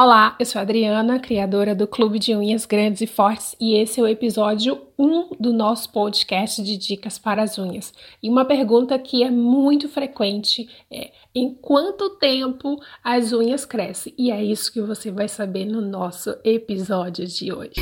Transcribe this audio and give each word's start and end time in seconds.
Olá, 0.00 0.36
eu 0.38 0.46
sou 0.46 0.60
a 0.60 0.62
Adriana, 0.62 1.18
criadora 1.18 1.74
do 1.74 1.84
Clube 1.84 2.20
de 2.20 2.32
Unhas 2.32 2.64
Grandes 2.64 3.00
e 3.00 3.06
Fortes, 3.08 3.56
e 3.60 3.74
esse 3.74 3.98
é 3.98 4.02
o 4.04 4.06
episódio 4.06 4.80
1 4.96 5.30
do 5.40 5.52
nosso 5.52 5.90
podcast 5.90 6.62
de 6.62 6.76
dicas 6.76 7.18
para 7.18 7.42
as 7.42 7.58
unhas. 7.58 7.92
E 8.22 8.30
uma 8.30 8.44
pergunta 8.44 8.96
que 8.96 9.24
é 9.24 9.28
muito 9.28 9.88
frequente 9.88 10.68
é: 10.88 11.10
em 11.34 11.52
quanto 11.52 12.10
tempo 12.10 12.80
as 13.02 13.32
unhas 13.32 13.64
crescem? 13.66 14.14
E 14.16 14.30
é 14.30 14.40
isso 14.40 14.72
que 14.72 14.80
você 14.80 15.10
vai 15.10 15.26
saber 15.26 15.64
no 15.64 15.80
nosso 15.80 16.32
episódio 16.44 17.26
de 17.26 17.52
hoje. 17.52 17.72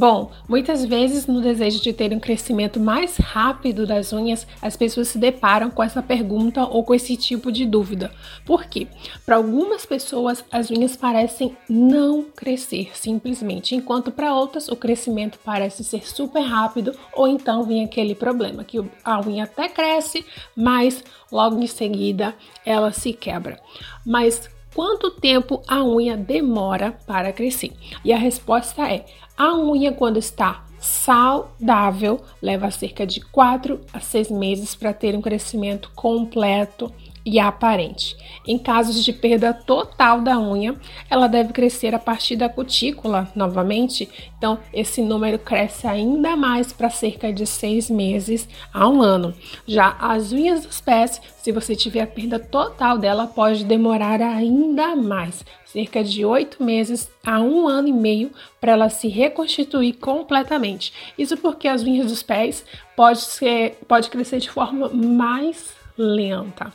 Bom, 0.00 0.30
muitas 0.48 0.82
vezes 0.82 1.26
no 1.26 1.42
desejo 1.42 1.78
de 1.82 1.92
ter 1.92 2.10
um 2.14 2.18
crescimento 2.18 2.80
mais 2.80 3.18
rápido 3.18 3.86
das 3.86 4.14
unhas, 4.14 4.46
as 4.62 4.74
pessoas 4.74 5.08
se 5.08 5.18
deparam 5.18 5.70
com 5.70 5.82
essa 5.82 6.02
pergunta 6.02 6.64
ou 6.64 6.82
com 6.82 6.94
esse 6.94 7.18
tipo 7.18 7.52
de 7.52 7.66
dúvida. 7.66 8.10
Por 8.46 8.64
quê? 8.64 8.86
Para 9.26 9.36
algumas 9.36 9.84
pessoas, 9.84 10.42
as 10.50 10.70
unhas 10.70 10.96
parecem 10.96 11.54
não 11.68 12.22
crescer 12.22 12.92
simplesmente, 12.94 13.74
enquanto 13.74 14.10
para 14.10 14.34
outras 14.34 14.68
o 14.68 14.74
crescimento 14.74 15.38
parece 15.44 15.84
ser 15.84 16.08
super 16.08 16.40
rápido 16.40 16.96
ou 17.12 17.28
então 17.28 17.64
vem 17.64 17.84
aquele 17.84 18.14
problema 18.14 18.64
que 18.64 18.82
a 19.04 19.20
unha 19.20 19.44
até 19.44 19.68
cresce, 19.68 20.24
mas 20.56 21.04
logo 21.30 21.62
em 21.62 21.66
seguida 21.66 22.34
ela 22.64 22.90
se 22.90 23.12
quebra. 23.12 23.60
Mas 24.06 24.48
quanto 24.74 25.10
tempo 25.10 25.62
a 25.66 25.82
unha 25.82 26.16
demora 26.16 26.92
para 27.06 27.32
crescer? 27.32 27.72
E 28.04 28.12
a 28.12 28.18
resposta 28.18 28.90
é: 28.90 29.04
a 29.36 29.54
unha, 29.56 29.92
quando 29.92 30.18
está 30.18 30.64
saudável, 30.78 32.20
leva 32.40 32.70
cerca 32.70 33.06
de 33.06 33.20
4 33.20 33.80
a 33.92 34.00
6 34.00 34.30
meses 34.30 34.74
para 34.74 34.94
ter 34.94 35.14
um 35.14 35.20
crescimento 35.20 35.90
completo 35.94 36.92
e 37.24 37.38
aparente. 37.38 38.16
Em 38.46 38.58
casos 38.58 39.04
de 39.04 39.12
perda 39.12 39.52
total 39.52 40.20
da 40.20 40.38
unha, 40.38 40.74
ela 41.08 41.26
deve 41.26 41.52
crescer 41.52 41.94
a 41.94 41.98
partir 41.98 42.36
da 42.36 42.48
cutícula 42.48 43.30
novamente, 43.34 44.08
então 44.38 44.58
esse 44.72 45.02
número 45.02 45.38
cresce 45.38 45.86
ainda 45.86 46.36
mais 46.36 46.72
para 46.72 46.90
cerca 46.90 47.32
de 47.32 47.46
seis 47.46 47.90
meses 47.90 48.48
a 48.72 48.88
um 48.88 49.02
ano. 49.02 49.34
Já 49.66 49.96
as 50.00 50.32
unhas 50.32 50.64
dos 50.64 50.80
pés, 50.80 51.20
se 51.38 51.52
você 51.52 51.76
tiver 51.76 52.00
a 52.00 52.06
perda 52.06 52.38
total 52.38 52.98
dela, 52.98 53.26
pode 53.26 53.64
demorar 53.64 54.20
ainda 54.20 54.96
mais, 54.96 55.44
cerca 55.66 56.02
de 56.02 56.24
oito 56.24 56.62
meses 56.62 57.10
a 57.24 57.40
um 57.40 57.68
ano 57.68 57.88
e 57.88 57.92
meio 57.92 58.30
para 58.60 58.72
ela 58.72 58.88
se 58.88 59.08
reconstituir 59.08 59.94
completamente. 59.94 60.92
Isso 61.18 61.36
porque 61.36 61.68
as 61.68 61.82
unhas 61.82 62.10
dos 62.10 62.22
pés 62.22 62.64
pode, 62.96 63.20
ser, 63.20 63.78
pode 63.86 64.10
crescer 64.10 64.38
de 64.40 64.50
forma 64.50 64.88
mais 64.88 65.74
lenta. 65.96 66.72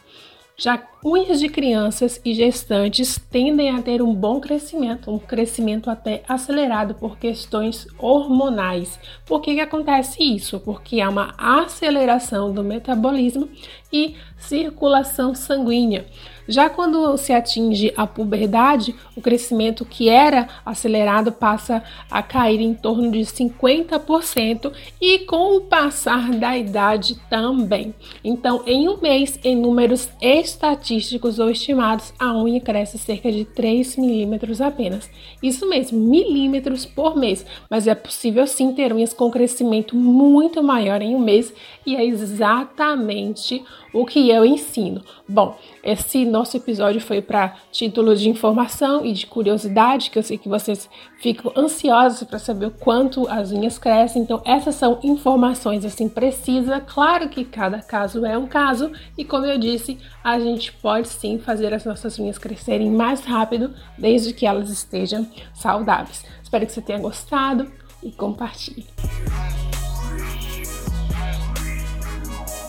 Já 0.58 0.82
unhas 1.04 1.42
de 1.42 1.50
crianças 1.50 2.22
e 2.24 2.34
gestantes 2.34 3.20
tendem 3.30 3.72
a 3.72 3.82
ter 3.82 4.02
um 4.02 4.16
bom 4.16 4.40
crescimento, 4.40 5.12
um 5.12 5.20
crescimento 5.20 5.90
até 5.90 6.24
acelerado 6.30 6.96
por 6.96 7.18
questões 7.18 7.86
hormonais. 8.00 8.98
Por 9.26 9.42
que, 9.42 9.56
que 9.56 9.60
acontece 9.60 10.24
isso? 10.24 10.58
Porque 10.62 11.02
há 11.02 11.10
uma 11.10 11.36
aceleração 11.38 12.54
do 12.54 12.64
metabolismo 12.64 13.50
e 13.92 14.16
circulação 14.38 15.36
sanguínea. 15.36 16.06
Já 16.48 16.70
quando 16.70 17.18
se 17.18 17.34
atinge 17.34 17.94
a 17.98 18.06
puberdade, 18.06 18.96
o 19.16 19.22
crescimento 19.22 19.86
que 19.86 20.10
era 20.10 20.48
acelerado 20.66 21.32
passa 21.32 21.84
a 22.10 22.22
cair 22.22 22.62
em 22.62 22.74
torno 22.74 23.12
de 23.12 23.20
50% 23.20 24.72
e 25.02 25.20
com 25.20 25.58
o 25.58 25.62
passar 25.62 26.32
da 26.32 26.58
idade 26.58 27.20
também. 27.30 27.94
Então, 28.24 28.64
em 28.66 28.88
um 28.88 28.98
mês, 28.98 29.40
em 29.44 29.56
números 29.56 30.10
estatísticos 30.22 31.40
ou 31.40 31.50
estimados, 31.50 32.14
a 32.20 32.36
unha 32.36 32.62
cresce 32.62 32.98
cerca 32.98 33.32
de 33.32 33.46
3 33.46 33.98
milímetros 33.98 34.62
apenas. 34.62 35.10
Isso 35.42 35.68
mesmo, 35.68 36.00
milímetros 36.00 36.86
por 36.86 37.16
mês. 37.16 37.46
Mas 37.70 37.88
é 37.88 37.96
possível 37.96 38.46
sim 38.46 38.74
ter 38.74 38.94
unhas 38.94 39.14
com 39.14 39.32
crescimento 39.32 39.96
muito 39.96 40.62
maior 40.62 41.02
em 41.02 41.16
um 41.16 41.20
mês 41.20 41.54
e 41.86 41.96
é 41.96 42.06
exatamente 42.06 43.64
o 43.94 44.06
que 44.06 44.30
eu 44.30 44.46
ensino. 44.46 45.02
Bom, 45.28 45.58
esse 45.84 46.26
nosso 46.36 46.58
episódio 46.58 47.00
foi 47.00 47.22
para 47.22 47.56
título 47.72 48.14
de 48.14 48.30
informação 48.30 49.06
e 49.06 49.14
de 49.14 49.26
curiosidade, 49.26 50.10
que 50.10 50.20
eu 50.20 50.24
sei 50.24 50.38
que 50.38 50.50
vocês 50.50 50.90
ficam 51.18 51.52
ansiosos 51.56 52.28
para 52.28 52.38
saber 52.38 52.66
o 52.66 52.72
quanto 52.72 53.26
as 53.30 53.52
unhas 53.52 53.78
crescem. 53.78 54.22
Então, 54.22 54.42
essas 54.44 54.76
são 54.76 55.00
informações 55.02 55.86
assim 55.86 56.10
precisas. 56.10 56.84
Claro 56.88 57.30
que 57.30 57.46
cada 57.46 57.80
caso 57.80 58.26
é 58.26 58.38
um 58.38 58.48
caso, 58.48 58.92
e 59.18 59.24
como 59.24 59.46
eu 59.46 59.58
disse, 59.58 59.98
a 60.22 60.38
gente 60.38 60.74
pode 60.74 61.08
sim 61.08 61.40
fazer 61.40 61.74
as 61.74 61.86
nossas 61.86 62.20
unhas 62.20 62.38
crescerem 62.38 62.92
mais 62.92 63.22
rápido, 63.22 63.74
desde 63.98 64.34
que 64.34 64.46
elas 64.46 64.70
estejam 64.70 65.26
saudáveis. 65.54 66.26
Espero 66.44 66.66
que 66.66 66.74
você 66.74 66.82
tenha 66.82 67.00
gostado 67.00 67.72
e 68.04 68.12
compartilhe. 68.12 68.86